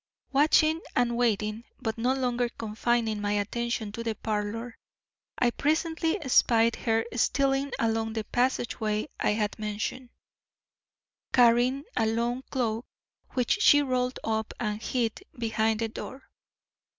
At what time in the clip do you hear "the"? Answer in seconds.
4.03-4.15, 8.13-8.23, 15.81-15.85